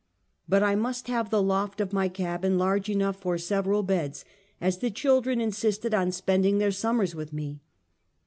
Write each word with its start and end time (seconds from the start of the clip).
But 0.49 0.63
I 0.63 0.73
must 0.73 1.09
have 1.09 1.29
the 1.29 1.43
loft 1.43 1.79
of 1.79 1.93
my 1.93 2.09
cabin 2.09 2.57
large 2.57 2.89
enough 2.89 3.17
for 3.17 3.37
sev 3.37 3.65
eral 3.65 3.85
beds, 3.85 4.25
as 4.59 4.79
the 4.79 4.89
children 4.89 5.39
insisted 5.39 5.93
on 5.93 6.11
spending 6.11 6.57
their 6.57 6.71
summers 6.71 7.13
with 7.13 7.31
me. 7.31 7.61